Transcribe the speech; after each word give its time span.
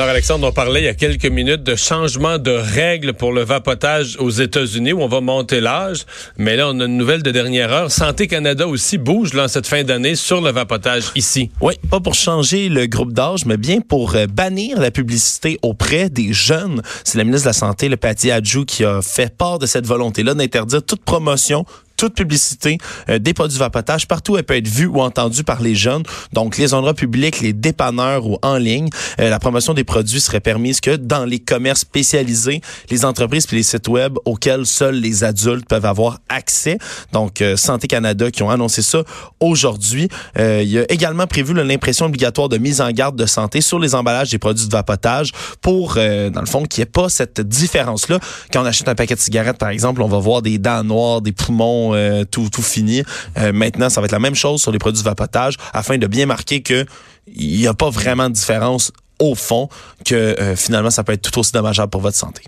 Alors 0.00 0.12
Alexandre, 0.12 0.48
on 0.48 0.52
parlait 0.52 0.80
il 0.80 0.84
y 0.84 0.88
a 0.88 0.94
quelques 0.94 1.26
minutes 1.26 1.62
de 1.62 1.76
changement 1.76 2.38
de 2.38 2.52
règles 2.52 3.12
pour 3.12 3.34
le 3.34 3.42
vapotage 3.42 4.16
aux 4.18 4.30
États-Unis 4.30 4.94
où 4.94 5.02
on 5.02 5.08
va 5.08 5.20
monter 5.20 5.60
l'âge, 5.60 6.06
mais 6.38 6.56
là 6.56 6.70
on 6.70 6.80
a 6.80 6.86
une 6.86 6.96
nouvelle 6.96 7.22
de 7.22 7.30
dernière 7.30 7.70
heure. 7.70 7.90
Santé 7.90 8.26
Canada 8.26 8.66
aussi 8.66 8.96
bouge 8.96 9.34
là, 9.34 9.46
cette 9.46 9.66
fin 9.66 9.84
d'année 9.84 10.14
sur 10.14 10.40
le 10.40 10.52
vapotage 10.52 11.10
ici. 11.16 11.50
Oui, 11.60 11.74
pas 11.90 12.00
pour 12.00 12.14
changer 12.14 12.70
le 12.70 12.86
groupe 12.86 13.12
d'âge, 13.12 13.44
mais 13.44 13.58
bien 13.58 13.82
pour 13.82 14.14
euh, 14.14 14.26
bannir 14.26 14.80
la 14.80 14.90
publicité 14.90 15.58
auprès 15.60 16.08
des 16.08 16.32
jeunes. 16.32 16.80
C'est 17.04 17.18
la 17.18 17.24
ministre 17.24 17.44
de 17.44 17.50
la 17.50 17.52
Santé, 17.52 17.90
le 17.90 17.98
Patty 17.98 18.30
Adjou, 18.30 18.64
qui 18.64 18.86
a 18.86 19.02
fait 19.02 19.36
part 19.36 19.58
de 19.58 19.66
cette 19.66 19.86
volonté-là 19.86 20.32
d'interdire 20.32 20.82
toute 20.82 21.04
promotion 21.04 21.66
toute 22.00 22.14
publicité 22.14 22.78
euh, 23.10 23.18
des 23.18 23.34
produits 23.34 23.58
vapotage 23.58 24.08
partout 24.08 24.38
elle 24.38 24.44
peut 24.44 24.56
être 24.56 24.66
vue 24.66 24.86
ou 24.86 25.02
entendue 25.02 25.44
par 25.44 25.60
les 25.60 25.74
jeunes. 25.74 26.02
Donc 26.32 26.56
les 26.56 26.72
endroits 26.72 26.94
publics, 26.94 27.40
les 27.40 27.52
dépanneurs 27.52 28.26
ou 28.26 28.38
en 28.40 28.56
ligne, 28.56 28.88
euh, 29.20 29.28
la 29.28 29.38
promotion 29.38 29.74
des 29.74 29.84
produits 29.84 30.20
serait 30.22 30.40
permise 30.40 30.80
que 30.80 30.96
dans 30.96 31.26
les 31.26 31.40
commerces 31.40 31.80
spécialisés, 31.80 32.62
les 32.88 33.04
entreprises 33.04 33.46
puis 33.46 33.58
les 33.58 33.62
sites 33.62 33.88
web 33.88 34.16
auxquels 34.24 34.64
seuls 34.64 34.94
les 34.94 35.24
adultes 35.24 35.68
peuvent 35.68 35.84
avoir 35.84 36.20
accès. 36.30 36.78
Donc 37.12 37.42
euh, 37.42 37.56
Santé 37.56 37.86
Canada 37.86 38.30
qui 38.30 38.42
ont 38.42 38.50
annoncé 38.50 38.80
ça 38.80 39.02
aujourd'hui. 39.40 40.08
il 40.38 40.68
y 40.68 40.78
a 40.78 40.90
également 40.90 41.26
prévu 41.26 41.52
l'impression 41.52 42.06
obligatoire 42.06 42.48
de 42.48 42.56
mise 42.56 42.80
en 42.80 42.90
garde 42.92 43.16
de 43.16 43.26
santé 43.26 43.60
sur 43.60 43.78
les 43.78 43.94
emballages 43.94 44.30
des 44.30 44.38
produits 44.38 44.66
de 44.66 44.72
vapotage 44.72 45.32
pour 45.60 45.96
dans 45.96 46.40
le 46.40 46.46
fond 46.46 46.64
qu'il 46.64 46.80
n'y 46.80 46.84
ait 46.84 46.86
pas 46.90 47.08
cette 47.08 47.40
différence 47.40 48.08
là 48.08 48.18
quand 48.52 48.62
on 48.62 48.66
achète 48.66 48.88
un 48.88 48.94
paquet 48.94 49.14
de 49.14 49.20
cigarettes 49.20 49.58
par 49.58 49.68
exemple, 49.68 50.02
on 50.02 50.08
va 50.08 50.18
voir 50.18 50.42
des 50.42 50.58
dents 50.58 50.84
noires, 50.84 51.20
des 51.20 51.32
poumons 51.32 51.89
euh, 51.94 52.24
tout, 52.24 52.48
tout 52.52 52.62
fini. 52.62 53.02
Euh, 53.38 53.52
maintenant, 53.52 53.88
ça 53.88 54.00
va 54.00 54.06
être 54.06 54.12
la 54.12 54.18
même 54.18 54.34
chose 54.34 54.60
sur 54.60 54.72
les 54.72 54.78
produits 54.78 55.02
de 55.02 55.08
vapotage 55.08 55.54
afin 55.72 55.98
de 55.98 56.06
bien 56.06 56.26
marquer 56.26 56.62
que 56.62 56.86
il 57.26 57.58
n'y 57.58 57.66
a 57.66 57.74
pas 57.74 57.90
vraiment 57.90 58.28
de 58.28 58.34
différence 58.34 58.92
au 59.18 59.34
fond, 59.34 59.68
que 60.04 60.14
euh, 60.14 60.56
finalement, 60.56 60.90
ça 60.90 61.04
peut 61.04 61.12
être 61.12 61.30
tout 61.30 61.38
aussi 61.38 61.52
dommageable 61.52 61.90
pour 61.90 62.00
votre 62.00 62.16
santé. 62.16 62.42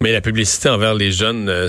Mais 0.00 0.12
la 0.12 0.20
publicité 0.20 0.68
envers 0.68 0.94
les 0.94 1.10
jeunes, 1.10 1.68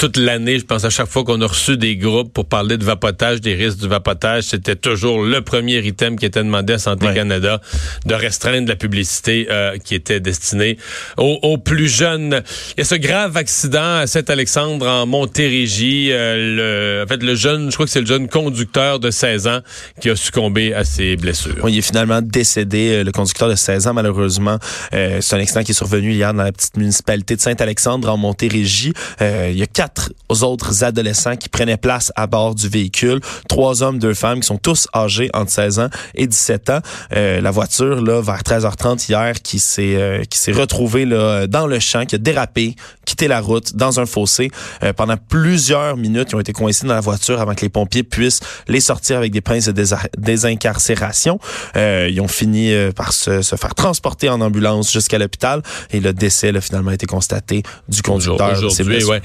toute 0.00 0.16
l'année, 0.16 0.58
je 0.58 0.64
pense 0.64 0.86
à 0.86 0.88
chaque 0.88 1.08
fois 1.08 1.24
qu'on 1.24 1.42
a 1.42 1.46
reçu 1.46 1.76
des 1.76 1.94
groupes 1.94 2.32
pour 2.32 2.46
parler 2.46 2.78
de 2.78 2.84
vapotage, 2.86 3.42
des 3.42 3.52
risques 3.52 3.80
du 3.80 3.86
vapotage, 3.86 4.44
c'était 4.44 4.74
toujours 4.74 5.22
le 5.22 5.42
premier 5.42 5.80
item 5.80 6.18
qui 6.18 6.24
était 6.24 6.42
demandé 6.42 6.72
à 6.72 6.78
Santé 6.78 7.12
Canada 7.12 7.60
de 8.06 8.14
restreindre 8.14 8.66
la 8.66 8.76
publicité 8.76 9.48
euh, 9.50 9.76
qui 9.76 9.94
était 9.94 10.18
destinée 10.18 10.78
aux, 11.18 11.58
plus 11.58 11.94
jeunes. 11.94 12.42
Il 12.78 12.80
y 12.80 12.80
a 12.80 12.84
ce 12.84 12.94
grave 12.94 13.36
accident 13.36 13.96
à 13.96 14.06
Saint-Alexandre 14.06 14.88
en 14.88 15.04
Montérégie. 15.04 16.08
Euh, 16.12 17.00
le, 17.00 17.04
en 17.04 17.06
fait, 17.06 17.22
le 17.22 17.34
jeune, 17.34 17.70
je 17.70 17.74
crois 17.74 17.84
que 17.84 17.92
c'est 17.92 18.00
le 18.00 18.06
jeune 18.06 18.26
conducteur 18.26 19.00
de 19.00 19.10
16 19.10 19.48
ans 19.48 19.60
qui 20.00 20.08
a 20.08 20.16
succombé 20.16 20.72
à 20.72 20.84
ses 20.84 21.16
blessures. 21.16 21.56
Oui, 21.62 21.74
il 21.74 21.78
est 21.80 21.82
finalement 21.82 22.22
décédé, 22.22 22.92
euh, 22.92 23.04
le 23.04 23.12
conducteur 23.12 23.50
de 23.50 23.54
16 23.54 23.86
ans, 23.86 23.92
malheureusement. 23.92 24.56
c'est 24.92 25.34
un 25.34 25.40
accident 25.40 25.62
qui 25.62 25.72
est 25.72 25.74
survenu 25.74 26.12
hier 26.12 26.32
dans 26.32 26.44
la 26.44 26.52
petite 26.52 26.78
municipalité 26.78 27.36
de 27.36 27.42
Saint-Alexandre 27.42 28.08
en 28.08 28.16
Montérégie. 28.16 28.94
il 29.20 29.58
y 29.58 29.62
a 29.62 29.66
quatre 29.66 29.89
aux 30.28 30.44
autres 30.44 30.84
adolescents 30.84 31.36
qui 31.36 31.48
prenaient 31.48 31.76
place 31.76 32.12
à 32.16 32.26
bord 32.26 32.54
du 32.54 32.68
véhicule. 32.68 33.20
Trois 33.48 33.82
hommes, 33.82 33.98
deux 33.98 34.14
femmes 34.14 34.40
qui 34.40 34.46
sont 34.46 34.58
tous 34.58 34.88
âgés 34.94 35.30
entre 35.34 35.50
16 35.50 35.78
ans 35.80 35.88
et 36.14 36.26
17 36.26 36.70
ans. 36.70 36.80
Euh, 37.14 37.40
la 37.40 37.50
voiture, 37.50 38.00
là, 38.02 38.20
vers 38.20 38.42
13h30 38.42 39.08
hier, 39.08 39.42
qui 39.42 39.58
s'est 39.58 39.96
euh, 39.96 40.24
qui 40.24 40.38
s'est 40.38 40.52
retrouvée 40.52 41.04
là, 41.04 41.46
dans 41.46 41.66
le 41.66 41.78
champ, 41.80 42.04
qui 42.06 42.14
a 42.14 42.18
dérapé, 42.18 42.76
quitté 43.04 43.28
la 43.28 43.40
route 43.40 43.74
dans 43.74 44.00
un 44.00 44.06
fossé. 44.06 44.50
Euh, 44.82 44.92
pendant 44.92 45.16
plusieurs 45.16 45.96
minutes, 45.96 46.28
ils 46.30 46.36
ont 46.36 46.40
été 46.40 46.52
coincés 46.52 46.86
dans 46.86 46.94
la 46.94 47.00
voiture 47.00 47.40
avant 47.40 47.54
que 47.54 47.62
les 47.62 47.68
pompiers 47.68 48.02
puissent 48.02 48.40
les 48.68 48.80
sortir 48.80 49.18
avec 49.18 49.32
des 49.32 49.40
pinces 49.40 49.66
de 49.66 49.84
désincarcération. 50.18 51.38
ils 51.76 52.20
ont 52.20 52.28
fini 52.28 52.72
par 52.94 53.12
se, 53.12 53.42
se, 53.42 53.56
faire 53.56 53.74
transporter 53.74 54.28
en 54.28 54.40
ambulance 54.40 54.92
jusqu'à 54.92 55.18
l'hôpital 55.18 55.62
et 55.90 56.00
le 56.00 56.12
décès 56.12 56.54
a 56.56 56.60
finalement 56.60 56.90
été 56.90 57.06
constaté 57.06 57.62
du 57.88 58.02
conducteur. 58.02 58.62
Aujourd'hui, 58.62 59.04
ouais 59.04 59.22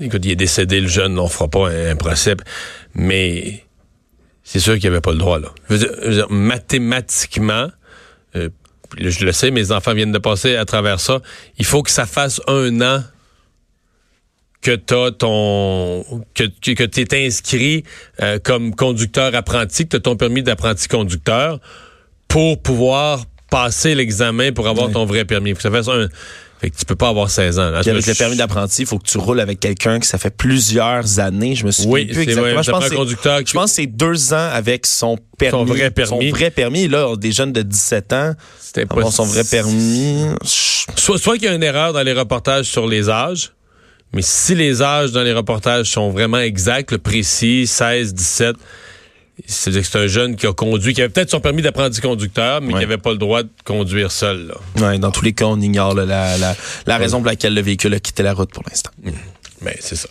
écoute, 0.00 0.24
il 0.24 0.30
est 0.32 0.36
décédé, 0.36 0.80
le 0.80 0.88
jeune, 0.88 1.18
on 1.18 1.28
fera 1.28 1.48
pas 1.48 1.70
un, 1.70 1.96
procès, 1.96 2.36
mais 2.94 3.64
c'est 4.42 4.60
sûr 4.60 4.74
qu'il 4.74 4.86
avait 4.88 5.00
pas 5.00 5.12
le 5.12 5.18
droit, 5.18 5.38
là. 5.38 5.48
Je 5.68 5.76
veux 5.76 6.14
dire, 6.14 6.30
mathématiquement, 6.30 7.68
euh, 8.36 8.48
je 8.98 9.24
le 9.24 9.32
sais, 9.32 9.50
mes 9.50 9.72
enfants 9.72 9.94
viennent 9.94 10.12
de 10.12 10.18
passer 10.18 10.56
à 10.56 10.64
travers 10.64 11.00
ça, 11.00 11.20
il 11.58 11.64
faut 11.64 11.82
que 11.82 11.90
ça 11.90 12.06
fasse 12.06 12.40
un 12.46 12.80
an 12.80 13.02
que 14.60 14.74
t'as 14.74 15.10
ton 15.10 16.24
que, 16.34 16.44
que 16.72 16.84
t'es 16.84 17.26
inscrit 17.26 17.84
euh, 18.22 18.38
comme 18.42 18.74
conducteur 18.74 19.34
apprenti, 19.34 19.84
que 19.84 19.90
t'as 19.90 20.00
ton 20.00 20.16
permis 20.16 20.42
d'apprenti 20.42 20.88
conducteur 20.88 21.60
pour 22.28 22.62
pouvoir 22.62 23.26
passer 23.54 23.94
l'examen 23.94 24.50
pour 24.50 24.66
avoir 24.66 24.90
ton 24.90 25.04
vrai 25.04 25.24
permis. 25.24 25.50
Faut 25.50 25.56
que 25.56 25.62
ça 25.62 25.70
fasse 25.70 25.88
un 25.88 26.08
fait 26.60 26.70
que 26.70 26.76
tu 26.76 26.84
peux 26.84 26.96
pas 26.96 27.08
avoir 27.08 27.30
16 27.30 27.58
ans. 27.58 27.74
avec 27.74 28.06
le 28.06 28.14
permis 28.14 28.36
d'apprenti, 28.36 28.82
il 28.82 28.86
faut 28.86 28.98
que 28.98 29.06
tu 29.06 29.18
roules 29.18 29.40
avec 29.40 29.60
quelqu'un 29.60 30.00
qui 30.00 30.08
ça 30.08 30.18
fait 30.18 30.30
plusieurs 30.30 31.18
années. 31.20 31.54
Je 31.54 31.66
me 31.66 31.70
souviens 31.70 31.92
oui, 31.92 32.04
plus 32.06 32.22
exactement. 32.22 32.62
je, 32.62 32.70
pense 32.70 32.88
conducteur 32.90 33.40
je 33.44 33.52
pense 33.52 33.70
que 33.70 33.76
c'est 33.76 33.86
deux 33.86 34.32
ans 34.32 34.48
avec 34.52 34.86
son 34.86 35.18
permis. 35.38 35.58
Son 35.58 35.64
vrai 35.64 35.90
permis. 35.90 36.30
Son 36.30 36.36
vrai 36.36 36.50
permis. 36.50 36.88
Là, 36.88 37.14
des 37.16 37.32
jeunes 37.32 37.52
de 37.52 37.62
17 37.62 38.12
ans 38.12 38.32
avoir 38.90 39.12
son 39.12 39.24
vrai 39.24 39.44
permis. 39.44 40.24
Soit, 40.42 41.18
soit 41.18 41.34
qu'il 41.34 41.44
y 41.44 41.48
a 41.48 41.54
une 41.54 41.62
erreur 41.62 41.92
dans 41.92 42.02
les 42.02 42.12
reportages 42.12 42.66
sur 42.66 42.86
les 42.86 43.08
âges, 43.08 43.52
mais 44.12 44.22
si 44.22 44.54
les 44.54 44.82
âges 44.82 45.12
dans 45.12 45.22
les 45.22 45.32
reportages 45.32 45.86
sont 45.86 46.10
vraiment 46.10 46.38
exacts, 46.38 46.96
précis, 46.96 47.66
16, 47.66 48.14
17 48.14 48.56
c'est 49.46 49.82
c'est 49.82 49.98
un 49.98 50.06
jeune 50.06 50.36
qui 50.36 50.46
a 50.46 50.52
conduit, 50.52 50.94
qui 50.94 51.02
avait 51.02 51.10
peut-être 51.10 51.30
son 51.30 51.40
permis 51.40 51.62
d'apprenti 51.62 52.00
conducteur, 52.00 52.60
mais 52.60 52.72
qui 52.72 52.80
n'avait 52.80 52.98
pas 52.98 53.10
le 53.10 53.18
droit 53.18 53.42
de 53.42 53.50
conduire 53.64 54.12
seul. 54.12 54.54
Ouais, 54.76 54.98
dans 54.98 55.10
tous 55.10 55.24
les 55.24 55.32
cas, 55.32 55.46
on 55.46 55.60
ignore 55.60 55.94
la, 55.94 56.04
la, 56.04 56.56
la, 56.86 56.96
raison 56.96 57.18
pour 57.18 57.26
laquelle 57.26 57.54
le 57.54 57.60
véhicule 57.60 57.94
a 57.94 58.00
quitté 58.00 58.22
la 58.22 58.32
route 58.32 58.50
pour 58.50 58.62
l'instant. 58.68 58.90
Mmh. 59.02 59.10
Mais 59.64 59.76
c'est 59.80 59.96
ça, 59.96 60.08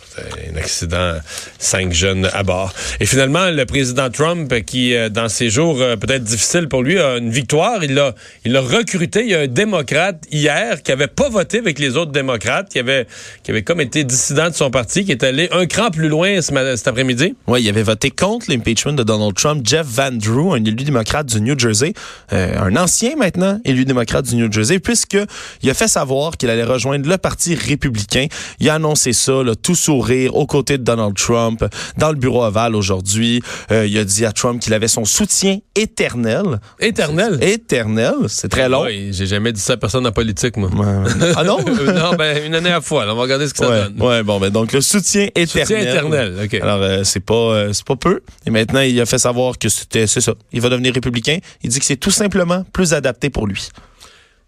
un 0.52 0.56
accident, 0.56 1.14
cinq 1.58 1.92
jeunes 1.92 2.28
à 2.32 2.42
bord. 2.42 2.72
Et 3.00 3.06
finalement, 3.06 3.50
le 3.50 3.64
président 3.66 4.10
Trump, 4.10 4.52
qui 4.64 4.94
euh, 4.94 5.08
dans 5.08 5.28
ces 5.28 5.48
jours 5.48 5.80
euh, 5.80 5.96
peut-être 5.96 6.24
difficiles 6.24 6.68
pour 6.68 6.82
lui, 6.82 6.98
a 6.98 7.18
une 7.18 7.30
victoire. 7.30 7.84
Il 7.84 7.98
a, 7.98 8.14
il 8.44 8.56
a 8.56 8.60
recruté. 8.60 9.22
Il 9.22 9.30
y 9.30 9.34
a 9.34 9.40
un 9.40 9.46
démocrate 9.46 10.24
hier 10.30 10.82
qui 10.82 10.90
avait 10.90 11.06
pas 11.06 11.28
voté 11.28 11.58
avec 11.58 11.78
les 11.78 11.96
autres 11.96 12.10
démocrates, 12.10 12.68
qui 12.68 12.78
avait, 12.78 13.06
qui 13.42 13.50
avait 13.52 13.62
comme 13.62 13.80
été 13.80 14.02
dissident 14.02 14.50
de 14.50 14.54
son 14.54 14.70
parti, 14.70 15.04
qui 15.04 15.12
est 15.12 15.22
allé 15.22 15.48
un 15.52 15.66
cran 15.66 15.90
plus 15.90 16.08
loin 16.08 16.40
ce, 16.42 16.52
cet 16.76 16.88
après-midi. 16.88 17.34
Oui, 17.46 17.62
il 17.62 17.68
avait 17.68 17.82
voté 17.82 18.10
contre 18.10 18.50
l'impeachment 18.50 18.94
de 18.94 19.04
Donald 19.04 19.34
Trump. 19.34 19.62
Jeff 19.64 19.86
Van 19.86 20.10
Drew, 20.10 20.52
un 20.54 20.64
élu 20.64 20.84
démocrate 20.84 21.26
du 21.26 21.40
New 21.40 21.58
Jersey, 21.58 21.92
euh, 22.32 22.58
un 22.58 22.74
ancien 22.76 23.16
maintenant 23.16 23.60
élu 23.64 23.84
démocrate 23.84 24.26
du 24.26 24.36
New 24.36 24.50
Jersey, 24.50 24.80
puisque 24.80 25.18
il 25.62 25.70
a 25.70 25.74
fait 25.74 25.88
savoir 25.88 26.36
qu'il 26.36 26.50
allait 26.50 26.64
rejoindre 26.64 27.08
le 27.08 27.18
parti 27.18 27.54
républicain. 27.54 28.26
Il 28.58 28.68
a 28.68 28.74
annoncé 28.74 29.12
ça 29.12 29.43
tout 29.52 29.74
sourire 29.74 30.34
aux 30.34 30.46
côtés 30.46 30.78
de 30.78 30.82
Donald 30.82 31.14
Trump 31.14 31.64
dans 31.98 32.08
le 32.10 32.16
bureau 32.16 32.44
ovale 32.44 32.74
aujourd'hui. 32.74 33.42
Euh, 33.70 33.86
il 33.86 33.98
a 33.98 34.04
dit 34.04 34.24
à 34.24 34.32
Trump 34.32 34.60
qu'il 34.60 34.72
avait 34.72 34.88
son 34.88 35.04
soutien 35.04 35.58
éternel. 35.74 36.60
Éternel? 36.80 37.38
Éternel. 37.42 38.14
C'est 38.28 38.48
très 38.48 38.68
long. 38.68 38.84
Oui, 38.84 39.10
j'ai 39.12 39.26
jamais 39.26 39.52
dit 39.52 39.60
ça 39.60 39.74
à 39.74 39.76
personne 39.76 40.06
en 40.06 40.12
politique, 40.12 40.56
moi. 40.56 40.70
ah 41.36 41.44
non? 41.44 41.58
non, 41.58 42.14
ben, 42.16 42.46
une 42.46 42.54
année 42.54 42.70
à 42.70 42.80
fois. 42.80 43.04
on 43.08 43.14
va 43.14 43.22
regarder 43.22 43.48
ce 43.48 43.54
que 43.54 43.58
ça 43.60 43.88
donne. 43.88 44.00
Ouais, 44.00 44.22
bon, 44.22 44.40
ben, 44.40 44.50
donc 44.50 44.72
le 44.72 44.80
soutien 44.80 45.28
éternel. 45.34 45.66
Soutien 45.66 45.78
éternel, 45.80 46.34
OK. 46.44 46.54
Alors, 46.54 46.82
euh, 46.82 47.04
c'est 47.04 47.20
pas, 47.20 47.34
euh, 47.34 47.72
c'est 47.72 47.86
pas 47.86 47.96
peu. 47.96 48.20
Et 48.46 48.50
maintenant, 48.50 48.80
il 48.80 49.00
a 49.00 49.06
fait 49.06 49.18
savoir 49.18 49.58
que 49.58 49.68
c'était, 49.68 50.06
c'est 50.06 50.20
ça. 50.20 50.34
Il 50.52 50.60
va 50.60 50.68
devenir 50.68 50.94
républicain. 50.94 51.38
Il 51.62 51.70
dit 51.70 51.78
que 51.78 51.84
c'est 51.84 51.96
tout 51.96 52.10
simplement 52.10 52.64
plus 52.72 52.94
adapté 52.94 53.30
pour 53.30 53.46
lui. 53.46 53.68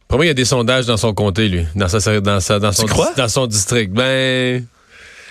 Pour 0.08 0.18
moi, 0.18 0.24
il 0.24 0.28
y 0.28 0.30
a 0.30 0.34
des 0.34 0.44
sondages 0.44 0.86
dans 0.86 0.96
son 0.96 1.12
comté, 1.14 1.48
lui, 1.48 1.66
dans 1.74 1.88
sa, 1.88 2.20
dans 2.20 2.40
sa, 2.40 2.58
dans 2.60 2.72
son, 2.72 2.86
dans 3.16 3.28
son 3.28 3.46
district. 3.46 3.92
Ben, 3.92 4.64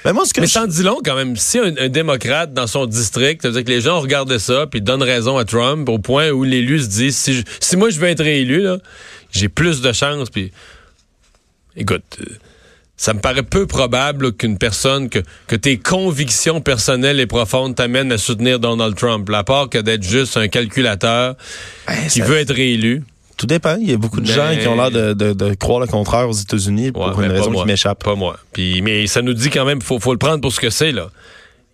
ben, 0.05 0.13
moi, 0.13 0.23
ce 0.27 0.35
que 0.35 0.39
mais 0.39 0.45
sans 0.45 0.67
dit 0.67 0.83
long 0.83 0.99
quand 1.03 1.15
même. 1.15 1.35
Si 1.35 1.57
un, 1.57 1.89
démocrate 1.89 2.53
dans 2.53 2.67
son 2.67 2.85
district, 2.85 3.41
ça 3.41 3.47
veut 3.47 3.55
dire 3.55 3.63
que 3.63 3.71
les 3.71 3.81
gens 3.81 3.99
regardent 3.99 4.37
ça 4.37 4.67
puis 4.67 4.79
donnent 4.79 5.01
raison 5.01 5.39
à 5.39 5.45
Trump 5.45 5.89
au 5.89 5.97
point 5.97 6.29
où 6.29 6.43
l'élu 6.43 6.79
se 6.79 6.85
dit 6.85 7.11
si, 7.11 7.43
si 7.59 7.75
moi 7.75 7.89
je 7.89 7.99
veux 7.99 8.07
être 8.07 8.23
réélu, 8.23 8.67
j'ai 9.31 9.49
plus 9.49 9.81
de 9.81 9.91
chances. 9.93 10.29
Puis, 10.29 10.51
écoute, 11.75 12.03
euh, 12.21 12.25
ça 12.97 13.15
me 13.15 13.19
paraît 13.19 13.41
peu 13.41 13.65
probable 13.65 14.33
qu'une 14.33 14.59
personne, 14.59 15.09
que, 15.09 15.19
que 15.47 15.55
tes 15.55 15.79
convictions 15.79 16.61
personnelles 16.61 17.19
et 17.19 17.25
profondes 17.25 17.73
t'amènent 17.73 18.11
à 18.11 18.19
soutenir 18.19 18.59
Donald 18.59 18.95
Trump. 18.95 19.27
La 19.29 19.43
part 19.43 19.69
que 19.69 19.79
d'être 19.79 20.03
juste 20.03 20.37
un 20.37 20.47
calculateur 20.47 21.35
ben, 21.87 22.07
qui 22.07 22.21
veut 22.21 22.37
être 22.37 22.53
réélu. 22.53 23.01
Tout 23.37 23.47
dépend. 23.47 23.75
Il 23.75 23.89
y 23.89 23.93
a 23.93 23.97
beaucoup 23.97 24.21
de 24.21 24.25
gens 24.25 24.55
qui 24.59 24.67
ont 24.67 24.75
l'air 24.75 24.91
de, 24.91 25.13
de, 25.13 25.53
croire 25.55 25.79
le 25.79 25.87
contraire 25.87 26.29
aux 26.29 26.33
États-Unis 26.33 26.91
pour 26.91 27.21
une 27.21 27.31
raison 27.31 27.51
qui 27.51 27.65
m'échappe. 27.65 28.03
Pas 28.03 28.15
moi. 28.15 28.37
Puis, 28.53 28.81
mais 28.81 29.07
ça 29.07 29.21
nous 29.21 29.33
dit 29.33 29.49
quand 29.49 29.65
même, 29.65 29.81
faut, 29.81 29.99
faut 29.99 30.13
le 30.13 30.19
prendre 30.19 30.41
pour 30.41 30.51
ce 30.51 30.59
que 30.59 30.69
c'est 30.69 30.91
là. 30.91 31.09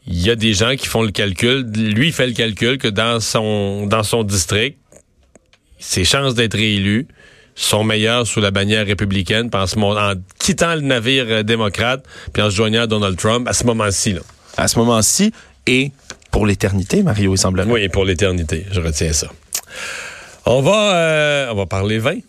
Il 0.07 0.19
y 0.19 0.31
a 0.31 0.35
des 0.35 0.53
gens 0.53 0.75
qui 0.75 0.87
font 0.87 1.03
le 1.03 1.11
calcul. 1.11 1.63
Lui 1.75 2.07
il 2.07 2.13
fait 2.13 2.25
le 2.25 2.33
calcul 2.33 2.79
que 2.79 2.87
dans 2.87 3.19
son 3.19 3.85
dans 3.85 4.01
son 4.01 4.23
district, 4.23 4.77
ses 5.77 6.03
chances 6.03 6.33
d'être 6.33 6.55
réélu 6.55 7.07
sont 7.53 7.83
meilleures 7.83 8.25
sous 8.25 8.39
la 8.39 8.49
bannière 8.49 8.87
républicaine 8.87 9.49
en, 9.53 9.65
en 9.81 10.13
quittant 10.39 10.73
le 10.73 10.81
navire 10.81 11.25
euh, 11.27 11.43
démocrate 11.43 12.03
puis 12.33 12.41
en 12.41 12.49
se 12.49 12.55
joignant 12.55 12.83
à 12.83 12.87
Donald 12.87 13.17
Trump 13.17 13.47
à 13.47 13.53
ce 13.53 13.65
moment-ci. 13.65 14.15
À 14.57 14.67
ce 14.67 14.79
moment-ci 14.79 15.31
et 15.67 15.91
pour 16.31 16.45
l'éternité, 16.45 17.03
Mario, 17.03 17.35
il 17.35 17.37
semblerait. 17.37 17.69
Oui, 17.69 17.81
et 17.81 17.89
pour 17.89 18.05
l'éternité. 18.05 18.65
Je 18.71 18.79
retiens 18.79 19.13
ça. 19.13 19.27
On 20.45 20.61
va, 20.61 20.95
euh, 20.95 21.51
on 21.51 21.55
va 21.55 21.65
parler 21.65 21.99
vin. 21.99 22.19